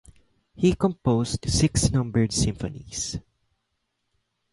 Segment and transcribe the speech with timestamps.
[0.55, 3.19] He composed six numbered symphonies.